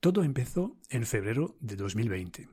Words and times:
Todo 0.00 0.24
empezó 0.24 0.78
en 0.88 1.04
febrero 1.04 1.58
de 1.60 1.76
2020. 1.76 2.48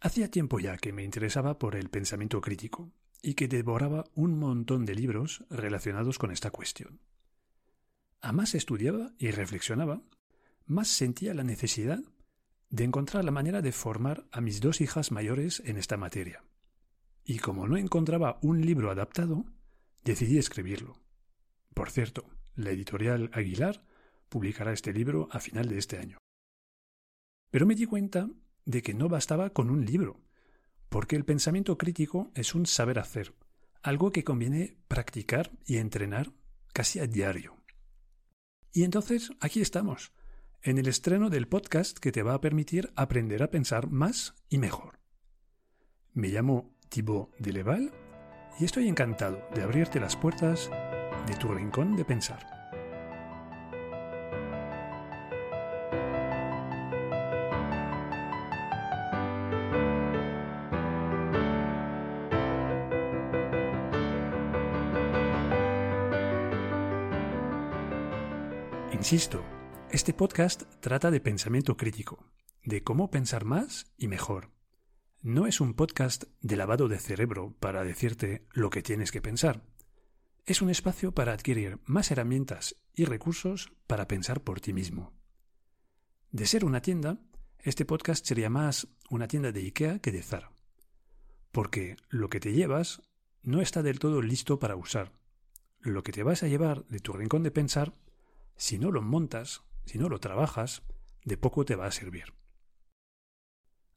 Hacía 0.00 0.30
tiempo 0.30 0.60
ya 0.60 0.76
que 0.76 0.92
me 0.92 1.02
interesaba 1.02 1.58
por 1.58 1.76
el 1.76 1.88
pensamiento 1.88 2.42
crítico 2.42 2.92
y 3.22 3.32
que 3.32 3.48
devoraba 3.48 4.04
un 4.14 4.38
montón 4.38 4.84
de 4.84 4.94
libros 4.94 5.44
relacionados 5.48 6.18
con 6.18 6.30
esta 6.30 6.50
cuestión. 6.50 7.00
A 8.20 8.32
más 8.32 8.54
estudiaba 8.54 9.14
y 9.18 9.30
reflexionaba, 9.30 10.02
más 10.66 10.88
sentía 10.88 11.32
la 11.32 11.42
necesidad 11.42 12.00
de 12.68 12.84
encontrar 12.84 13.24
la 13.24 13.30
manera 13.30 13.62
de 13.62 13.72
formar 13.72 14.26
a 14.30 14.42
mis 14.42 14.60
dos 14.60 14.82
hijas 14.82 15.10
mayores 15.10 15.62
en 15.64 15.78
esta 15.78 15.96
materia. 15.96 16.44
Y 17.24 17.38
como 17.38 17.66
no 17.66 17.78
encontraba 17.78 18.38
un 18.42 18.60
libro 18.60 18.90
adaptado, 18.90 19.46
decidí 20.04 20.36
escribirlo. 20.36 21.00
Por 21.72 21.90
cierto, 21.90 22.26
la 22.56 22.72
editorial 22.72 23.30
Aguilar 23.32 23.86
publicará 24.28 24.74
este 24.74 24.92
libro 24.92 25.28
a 25.30 25.40
final 25.40 25.68
de 25.68 25.78
este 25.78 25.96
año. 25.96 26.21
Pero 27.52 27.66
me 27.66 27.74
di 27.74 27.84
cuenta 27.84 28.30
de 28.64 28.82
que 28.82 28.94
no 28.94 29.10
bastaba 29.10 29.50
con 29.50 29.68
un 29.68 29.84
libro, 29.84 30.22
porque 30.88 31.16
el 31.16 31.26
pensamiento 31.26 31.76
crítico 31.76 32.32
es 32.34 32.54
un 32.54 32.64
saber 32.64 32.98
hacer, 32.98 33.34
algo 33.82 34.10
que 34.10 34.24
conviene 34.24 34.78
practicar 34.88 35.52
y 35.66 35.76
entrenar 35.76 36.32
casi 36.72 36.98
a 36.98 37.06
diario. 37.06 37.58
Y 38.72 38.84
entonces 38.84 39.32
aquí 39.38 39.60
estamos, 39.60 40.12
en 40.62 40.78
el 40.78 40.88
estreno 40.88 41.28
del 41.28 41.46
podcast 41.46 41.98
que 41.98 42.10
te 42.10 42.22
va 42.22 42.32
a 42.32 42.40
permitir 42.40 42.90
aprender 42.96 43.42
a 43.42 43.50
pensar 43.50 43.90
más 43.90 44.34
y 44.48 44.56
mejor. 44.56 44.98
Me 46.14 46.28
llamo 46.28 46.74
Thibaut 46.88 47.36
Deleval 47.38 47.92
y 48.58 48.64
estoy 48.64 48.88
encantado 48.88 49.46
de 49.54 49.62
abrirte 49.62 50.00
las 50.00 50.16
puertas 50.16 50.70
de 51.26 51.34
tu 51.36 51.48
rincón 51.48 51.96
de 51.96 52.06
pensar. 52.06 52.61
Insisto, 69.02 69.44
este 69.90 70.14
podcast 70.14 70.62
trata 70.78 71.10
de 71.10 71.18
pensamiento 71.18 71.76
crítico, 71.76 72.24
de 72.62 72.84
cómo 72.84 73.10
pensar 73.10 73.44
más 73.44 73.92
y 73.98 74.06
mejor. 74.06 74.52
No 75.20 75.48
es 75.48 75.60
un 75.60 75.74
podcast 75.74 76.22
de 76.40 76.54
lavado 76.54 76.86
de 76.86 77.00
cerebro 77.00 77.56
para 77.58 77.82
decirte 77.82 78.46
lo 78.52 78.70
que 78.70 78.80
tienes 78.80 79.10
que 79.10 79.20
pensar. 79.20 79.64
Es 80.46 80.62
un 80.62 80.70
espacio 80.70 81.10
para 81.10 81.32
adquirir 81.32 81.80
más 81.84 82.12
herramientas 82.12 82.76
y 82.94 83.04
recursos 83.04 83.72
para 83.88 84.06
pensar 84.06 84.44
por 84.44 84.60
ti 84.60 84.72
mismo. 84.72 85.12
De 86.30 86.46
ser 86.46 86.64
una 86.64 86.80
tienda, 86.80 87.18
este 87.58 87.84
podcast 87.84 88.24
sería 88.24 88.50
más 88.50 88.86
una 89.10 89.26
tienda 89.26 89.50
de 89.50 89.62
IKEA 89.62 89.98
que 89.98 90.12
de 90.12 90.22
Zara. 90.22 90.52
Porque 91.50 91.96
lo 92.08 92.30
que 92.30 92.38
te 92.38 92.52
llevas 92.52 93.02
no 93.42 93.62
está 93.62 93.82
del 93.82 93.98
todo 93.98 94.22
listo 94.22 94.60
para 94.60 94.76
usar. 94.76 95.12
Lo 95.80 96.04
que 96.04 96.12
te 96.12 96.22
vas 96.22 96.44
a 96.44 96.46
llevar 96.46 96.86
de 96.86 97.00
tu 97.00 97.12
rincón 97.12 97.42
de 97.42 97.50
pensar 97.50 97.96
si 98.56 98.78
no 98.78 98.90
lo 98.90 99.02
montas, 99.02 99.62
si 99.84 99.98
no 99.98 100.08
lo 100.08 100.20
trabajas, 100.20 100.82
de 101.24 101.36
poco 101.36 101.64
te 101.64 101.76
va 101.76 101.86
a 101.86 101.92
servir. 101.92 102.34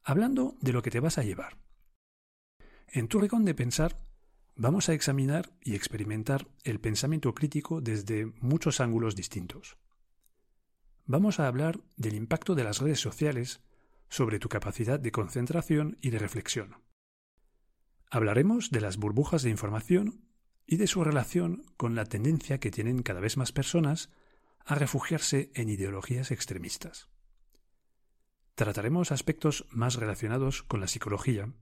Hablando 0.03 0.55
de 0.61 0.73
lo 0.73 0.81
que 0.81 0.91
te 0.91 0.99
vas 0.99 1.17
a 1.17 1.23
llevar. 1.23 1.57
En 2.87 3.07
tu 3.07 3.19
rincón 3.19 3.45
de 3.45 3.55
pensar, 3.55 3.99
vamos 4.55 4.89
a 4.89 4.93
examinar 4.93 5.51
y 5.61 5.75
experimentar 5.75 6.47
el 6.63 6.79
pensamiento 6.79 7.33
crítico 7.33 7.81
desde 7.81 8.27
muchos 8.39 8.79
ángulos 8.79 9.15
distintos. 9.15 9.77
Vamos 11.05 11.39
a 11.39 11.47
hablar 11.47 11.81
del 11.97 12.15
impacto 12.15 12.55
de 12.55 12.63
las 12.63 12.79
redes 12.79 12.99
sociales 12.99 13.61
sobre 14.09 14.39
tu 14.39 14.49
capacidad 14.49 14.99
de 14.99 15.11
concentración 15.11 15.97
y 16.01 16.09
de 16.09 16.19
reflexión. 16.19 16.77
Hablaremos 18.09 18.71
de 18.71 18.81
las 18.81 18.97
burbujas 18.97 19.43
de 19.43 19.49
información 19.49 20.25
y 20.65 20.77
de 20.77 20.87
su 20.87 21.03
relación 21.03 21.63
con 21.77 21.95
la 21.95 22.05
tendencia 22.05 22.59
que 22.59 22.71
tienen 22.71 23.03
cada 23.03 23.19
vez 23.19 23.37
más 23.37 23.51
personas 23.51 24.09
a 24.65 24.75
refugiarse 24.75 25.51
en 25.53 25.69
ideologías 25.69 26.31
extremistas. 26.31 27.07
Trataremos 28.55 29.11
aspectos 29.11 29.65
más 29.69 29.95
relacionados 29.95 30.63
con 30.63 30.79
la 30.79 30.87
psicología, 30.87 31.53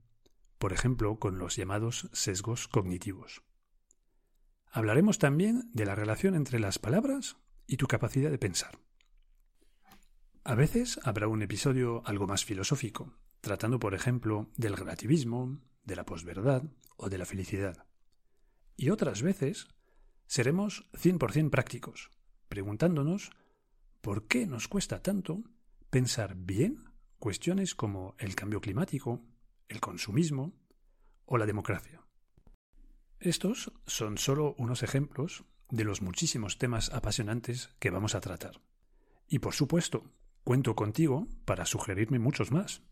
por 0.58 0.72
ejemplo, 0.72 1.18
con 1.18 1.38
los 1.38 1.56
llamados 1.56 2.08
sesgos 2.12 2.68
cognitivos. 2.68 3.42
Hablaremos 4.70 5.18
también 5.18 5.70
de 5.72 5.84
la 5.84 5.94
relación 5.94 6.34
entre 6.34 6.58
las 6.58 6.78
palabras 6.78 7.36
y 7.66 7.76
tu 7.76 7.86
capacidad 7.86 8.30
de 8.30 8.38
pensar. 8.38 8.78
A 10.42 10.54
veces 10.54 10.98
habrá 11.04 11.28
un 11.28 11.42
episodio 11.42 12.02
algo 12.06 12.26
más 12.26 12.44
filosófico, 12.44 13.12
tratando, 13.40 13.78
por 13.78 13.94
ejemplo, 13.94 14.50
del 14.56 14.76
relativismo, 14.76 15.60
de 15.84 15.96
la 15.96 16.06
posverdad 16.06 16.64
o 16.96 17.08
de 17.08 17.18
la 17.18 17.26
felicidad. 17.26 17.86
Y 18.76 18.90
otras 18.90 19.22
veces 19.22 19.68
seremos 20.26 20.90
100% 20.92 21.50
prácticos, 21.50 22.10
preguntándonos 22.54 23.32
por 24.00 24.28
qué 24.28 24.46
nos 24.46 24.68
cuesta 24.68 25.02
tanto 25.02 25.42
pensar 25.90 26.36
bien 26.36 26.84
cuestiones 27.18 27.74
como 27.74 28.14
el 28.16 28.36
cambio 28.36 28.60
climático, 28.60 29.24
el 29.66 29.80
consumismo 29.80 30.52
o 31.24 31.36
la 31.36 31.46
democracia. 31.46 32.06
Estos 33.18 33.72
son 33.88 34.18
solo 34.18 34.54
unos 34.56 34.84
ejemplos 34.84 35.42
de 35.68 35.82
los 35.82 36.00
muchísimos 36.00 36.56
temas 36.56 36.92
apasionantes 36.92 37.70
que 37.80 37.90
vamos 37.90 38.14
a 38.14 38.20
tratar. 38.20 38.60
Y 39.26 39.40
por 39.40 39.54
supuesto, 39.54 40.04
cuento 40.44 40.76
contigo 40.76 41.26
para 41.44 41.66
sugerirme 41.66 42.20
muchos 42.20 42.52
más. 42.52 42.82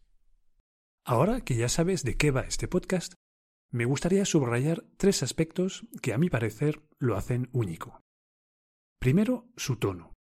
Ahora 1.04 1.42
que 1.42 1.54
ya 1.54 1.68
sabes 1.68 2.02
de 2.02 2.16
qué 2.16 2.32
va 2.32 2.40
este 2.40 2.66
podcast, 2.66 3.12
me 3.70 3.84
gustaría 3.84 4.24
subrayar 4.24 4.82
tres 4.96 5.22
aspectos 5.22 5.86
que 6.02 6.12
a 6.12 6.18
mi 6.18 6.30
parecer 6.30 6.82
lo 6.98 7.16
hacen 7.16 7.48
único. 7.52 8.02
Primero, 9.02 9.48
su 9.56 9.78
tono. 9.78 10.14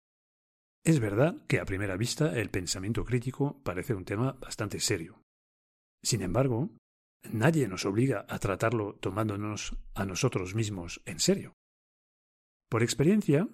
Es 0.84 1.00
verdad 1.00 1.44
que 1.48 1.58
a 1.58 1.64
primera 1.64 1.96
vista 1.96 2.38
el 2.38 2.48
pensamiento 2.48 3.04
crítico 3.04 3.60
parece 3.64 3.92
un 3.92 4.04
tema 4.04 4.34
bastante 4.34 4.78
serio. 4.78 5.20
Sin 6.00 6.22
embargo, 6.22 6.70
nadie 7.28 7.66
nos 7.66 7.84
obliga 7.86 8.24
a 8.28 8.38
tratarlo 8.38 8.94
tomándonos 8.94 9.76
a 9.96 10.04
nosotros 10.04 10.54
mismos 10.54 11.02
en 11.06 11.18
serio. 11.18 11.54
Por 12.68 12.84
experiencia, 12.84 13.48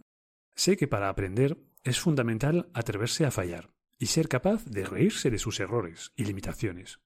sé 0.57 0.77
que 0.77 0.89
para 0.89 1.09
aprender 1.09 1.57
es 1.85 1.99
fundamental 1.99 2.69
atreverse 2.75 3.25
a 3.25 3.31
fallar 3.31 3.71
y 3.99 4.09
ser 4.09 4.29
capaz 4.29 4.67
de 4.67 4.85
reírse 4.85 5.31
de 5.31 5.39
sus 5.39 5.59
errores 5.59 6.13
y 6.17 6.27
limitaciones. 6.27 7.01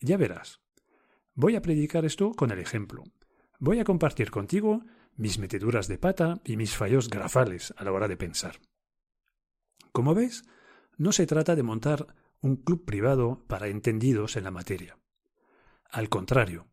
Ya 0.00 0.16
verás. 0.16 0.62
Voy 1.34 1.54
a 1.54 1.60
predicar 1.60 2.06
esto 2.06 2.32
con 2.32 2.50
el 2.50 2.60
ejemplo. 2.60 3.04
Voy 3.58 3.78
a 3.78 3.84
compartir 3.84 4.30
contigo 4.30 4.86
mis 5.18 5.38
meteduras 5.38 5.88
de 5.88 5.98
pata 5.98 6.40
y 6.44 6.56
mis 6.56 6.74
fallos 6.74 7.10
grafales 7.10 7.74
a 7.76 7.84
la 7.84 7.92
hora 7.92 8.08
de 8.08 8.16
pensar. 8.16 8.60
Como 9.92 10.14
ves, 10.14 10.44
no 10.96 11.12
se 11.12 11.26
trata 11.26 11.56
de 11.56 11.62
montar 11.62 12.14
un 12.40 12.56
club 12.56 12.84
privado 12.84 13.44
para 13.48 13.66
entendidos 13.66 14.36
en 14.36 14.44
la 14.44 14.50
materia. 14.50 14.98
Al 15.90 16.08
contrario, 16.08 16.68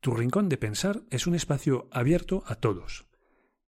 tu 0.00 0.12
rincón 0.12 0.48
de 0.48 0.56
pensar 0.56 1.02
es 1.10 1.26
un 1.26 1.34
espacio 1.34 1.88
abierto 1.90 2.44
a 2.46 2.54
todos, 2.54 3.06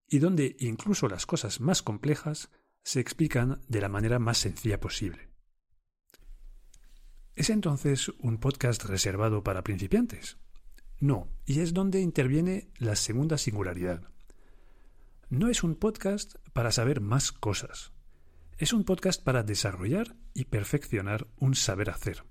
y 0.07 0.19
donde 0.19 0.55
incluso 0.59 1.07
las 1.09 1.25
cosas 1.25 1.59
más 1.59 1.81
complejas 1.81 2.49
se 2.83 3.01
explican 3.01 3.61
de 3.67 3.81
la 3.81 3.89
manera 3.89 4.19
más 4.19 4.37
sencilla 4.37 4.79
posible. 4.79 5.29
¿Es 7.35 7.49
entonces 7.49 8.09
un 8.19 8.39
podcast 8.39 8.85
reservado 8.85 9.43
para 9.43 9.63
principiantes? 9.63 10.37
No, 10.99 11.27
y 11.45 11.59
es 11.59 11.73
donde 11.73 12.01
interviene 12.01 12.69
la 12.77 12.95
segunda 12.95 13.37
singularidad. 13.37 14.01
No 15.29 15.49
es 15.49 15.63
un 15.63 15.75
podcast 15.75 16.35
para 16.53 16.71
saber 16.71 17.01
más 17.01 17.31
cosas. 17.31 17.91
Es 18.57 18.73
un 18.73 18.83
podcast 18.83 19.23
para 19.23 19.43
desarrollar 19.43 20.15
y 20.33 20.45
perfeccionar 20.45 21.27
un 21.37 21.53
saber 21.53 21.91
hacer. 21.91 22.23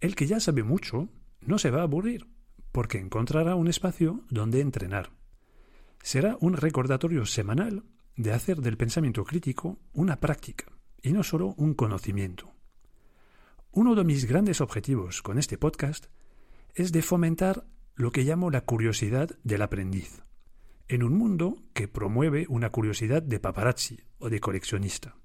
El 0.00 0.14
que 0.14 0.26
ya 0.26 0.40
sabe 0.40 0.62
mucho 0.62 1.10
no 1.40 1.58
se 1.58 1.70
va 1.70 1.80
a 1.80 1.84
aburrir, 1.84 2.26
porque 2.72 2.98
encontrará 2.98 3.54
un 3.54 3.68
espacio 3.68 4.24
donde 4.30 4.60
entrenar. 4.60 5.10
Será 6.02 6.38
un 6.40 6.54
recordatorio 6.54 7.26
semanal 7.26 7.84
de 8.16 8.32
hacer 8.32 8.62
del 8.62 8.78
pensamiento 8.78 9.24
crítico 9.24 9.78
una 9.92 10.16
práctica 10.20 10.72
y 11.02 11.12
no 11.12 11.22
solo 11.22 11.54
un 11.58 11.74
conocimiento. 11.74 12.54
Uno 13.72 13.94
de 13.94 14.04
mis 14.04 14.24
grandes 14.24 14.62
objetivos 14.62 15.20
con 15.20 15.38
este 15.38 15.58
podcast 15.58 16.06
es 16.76 16.92
de 16.92 17.00
fomentar 17.00 17.66
lo 17.94 18.12
que 18.12 18.22
llamo 18.22 18.50
la 18.50 18.60
curiosidad 18.60 19.30
del 19.42 19.62
aprendiz, 19.62 20.22
en 20.88 21.02
un 21.02 21.14
mundo 21.14 21.56
que 21.72 21.88
promueve 21.88 22.44
una 22.50 22.70
curiosidad 22.70 23.22
de 23.22 23.40
paparazzi 23.40 23.98
o 24.18 24.28
de 24.28 24.40
coleccionista. 24.40 25.16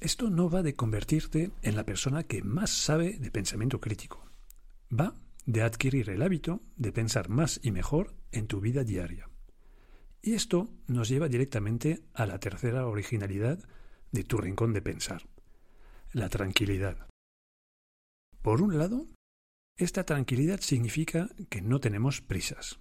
Esto 0.00 0.28
no 0.28 0.50
va 0.50 0.62
de 0.62 0.74
convertirte 0.74 1.52
en 1.62 1.76
la 1.76 1.84
persona 1.84 2.24
que 2.24 2.42
más 2.42 2.70
sabe 2.70 3.16
de 3.16 3.30
pensamiento 3.30 3.80
crítico. 3.80 4.28
Va 4.92 5.14
de 5.46 5.62
adquirir 5.62 6.10
el 6.10 6.22
hábito 6.22 6.62
de 6.76 6.90
pensar 6.90 7.28
más 7.28 7.60
y 7.62 7.70
mejor 7.70 8.16
en 8.32 8.48
tu 8.48 8.60
vida 8.60 8.82
diaria. 8.82 9.30
Y 10.20 10.34
esto 10.34 10.68
nos 10.88 11.08
lleva 11.08 11.28
directamente 11.28 12.02
a 12.12 12.26
la 12.26 12.40
tercera 12.40 12.88
originalidad 12.88 13.60
de 14.10 14.24
tu 14.24 14.38
rincón 14.38 14.72
de 14.72 14.82
pensar. 14.82 15.22
la 16.12 16.28
tranquilidad. 16.30 17.06
Por 18.40 18.62
un 18.62 18.78
lado, 18.78 19.06
esta 19.78 20.04
tranquilidad 20.04 20.60
significa 20.60 21.28
que 21.48 21.62
no 21.62 21.78
tenemos 21.78 22.20
prisas. 22.20 22.80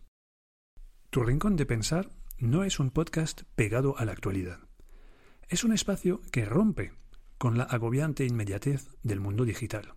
Tu 1.12 1.24
Rincón 1.24 1.56
de 1.56 1.68
Pensar 1.68 2.10
no 2.40 2.64
es 2.64 2.80
un 2.80 2.90
podcast 2.90 3.44
pegado 3.56 3.98
a 4.00 4.06
la 4.06 4.14
actualidad. 4.14 4.60
Es 5.48 5.64
un 5.64 5.74
espacio 5.74 6.22
que 6.32 6.44
rompe 6.44 6.94
con 7.38 7.56
la 7.56 7.66
agobiante 7.66 8.26
inmediatez 8.26 8.90
del 9.04 9.20
mundo 9.20 9.46
digital. 9.46 9.94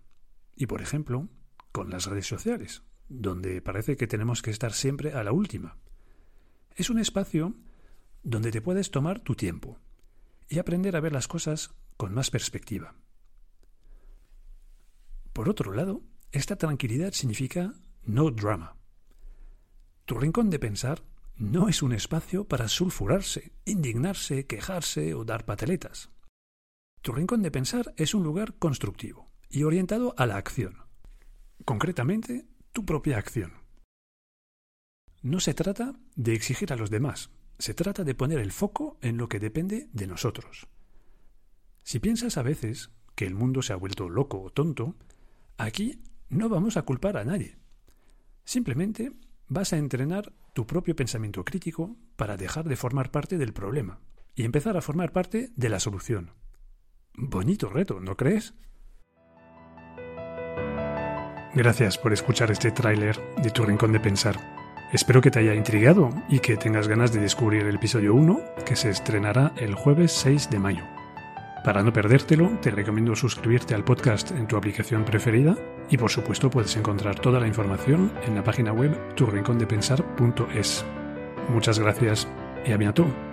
Y, 0.54 0.66
por 0.66 0.82
ejemplo, 0.82 1.30
con 1.72 1.88
las 1.88 2.04
redes 2.04 2.26
sociales, 2.26 2.82
donde 3.08 3.62
parece 3.62 3.96
que 3.96 4.06
tenemos 4.06 4.42
que 4.42 4.50
estar 4.50 4.74
siempre 4.74 5.14
a 5.14 5.24
la 5.24 5.32
última. 5.32 5.78
Es 6.76 6.90
un 6.90 6.98
espacio 6.98 7.54
donde 8.22 8.52
te 8.52 8.60
puedes 8.60 8.90
tomar 8.90 9.20
tu 9.20 9.34
tiempo 9.34 9.78
y 10.50 10.58
aprender 10.58 10.96
a 10.96 11.00
ver 11.00 11.12
las 11.12 11.28
cosas 11.28 11.74
con 11.96 12.12
más 12.12 12.30
perspectiva. 12.30 12.94
Por 15.32 15.48
otro 15.48 15.72
lado, 15.72 16.02
esta 16.32 16.56
tranquilidad 16.56 17.12
significa 17.12 17.74
no 18.04 18.30
drama. 18.30 18.76
Tu 20.04 20.14
rincón 20.14 20.50
de 20.50 20.58
pensar 20.58 21.02
no 21.36 21.68
es 21.68 21.82
un 21.82 21.92
espacio 21.92 22.44
para 22.44 22.68
sulfurarse, 22.68 23.52
indignarse, 23.64 24.46
quejarse 24.46 25.14
o 25.14 25.24
dar 25.24 25.44
pataletas. 25.44 26.10
Tu 27.02 27.12
rincón 27.12 27.42
de 27.42 27.50
pensar 27.50 27.94
es 27.96 28.14
un 28.14 28.22
lugar 28.22 28.54
constructivo 28.58 29.30
y 29.48 29.62
orientado 29.62 30.14
a 30.18 30.26
la 30.26 30.36
acción. 30.36 30.76
Concretamente, 31.64 32.46
tu 32.72 32.84
propia 32.84 33.18
acción. 33.18 33.54
No 35.22 35.40
se 35.40 35.54
trata 35.54 35.98
de 36.14 36.34
exigir 36.34 36.72
a 36.72 36.76
los 36.76 36.90
demás, 36.90 37.30
se 37.58 37.74
trata 37.74 38.04
de 38.04 38.14
poner 38.14 38.38
el 38.38 38.52
foco 38.52 38.98
en 39.02 39.16
lo 39.16 39.28
que 39.28 39.38
depende 39.38 39.88
de 39.92 40.06
nosotros. 40.06 40.68
Si 41.82 41.98
piensas 41.98 42.36
a 42.36 42.42
veces 42.42 42.90
que 43.14 43.26
el 43.26 43.34
mundo 43.34 43.62
se 43.62 43.72
ha 43.72 43.76
vuelto 43.76 44.08
loco 44.08 44.40
o 44.40 44.50
tonto, 44.50 44.96
aquí 45.56 46.02
no 46.30 46.48
vamos 46.48 46.76
a 46.76 46.82
culpar 46.82 47.16
a 47.16 47.24
nadie. 47.24 47.58
Simplemente 48.44 49.12
vas 49.48 49.72
a 49.72 49.76
entrenar 49.76 50.32
tu 50.54 50.66
propio 50.66 50.96
pensamiento 50.96 51.44
crítico 51.44 51.96
para 52.16 52.36
dejar 52.36 52.68
de 52.68 52.76
formar 52.76 53.10
parte 53.10 53.36
del 53.36 53.52
problema 53.52 54.00
y 54.34 54.44
empezar 54.44 54.76
a 54.76 54.80
formar 54.80 55.12
parte 55.12 55.50
de 55.56 55.68
la 55.68 55.80
solución. 55.80 56.32
Bonito 57.14 57.68
reto, 57.68 58.00
¿no 58.00 58.16
crees? 58.16 58.54
Gracias 61.52 61.98
por 61.98 62.12
escuchar 62.12 62.50
este 62.52 62.70
tráiler 62.70 63.18
de 63.42 63.50
Tu 63.50 63.64
Rincón 63.64 63.92
de 63.92 63.98
Pensar. 63.98 64.36
Espero 64.92 65.20
que 65.20 65.32
te 65.32 65.40
haya 65.40 65.54
intrigado 65.54 66.10
y 66.28 66.38
que 66.38 66.56
tengas 66.56 66.86
ganas 66.86 67.12
de 67.12 67.20
descubrir 67.20 67.66
el 67.66 67.76
episodio 67.76 68.14
1 68.14 68.40
que 68.64 68.76
se 68.76 68.90
estrenará 68.90 69.52
el 69.56 69.74
jueves 69.74 70.12
6 70.12 70.48
de 70.50 70.58
mayo. 70.60 70.84
Para 71.64 71.82
no 71.82 71.92
perdértelo, 71.92 72.48
te 72.60 72.70
recomiendo 72.70 73.14
suscribirte 73.16 73.74
al 73.74 73.84
podcast 73.84 74.30
en 74.30 74.46
tu 74.46 74.56
aplicación 74.56 75.04
preferida 75.04 75.56
y 75.90 75.96
por 75.96 76.10
supuesto 76.10 76.50
puedes 76.50 76.76
encontrar 76.76 77.18
toda 77.18 77.40
la 77.40 77.46
información 77.46 78.12
en 78.26 78.34
la 78.36 78.44
página 78.44 78.72
web 78.72 78.96
turrincondepensar.es. 79.16 80.84
Muchas 81.48 81.78
gracias 81.78 82.28
y 82.64 82.72
a 82.72 82.76
bientôt. 82.76 83.29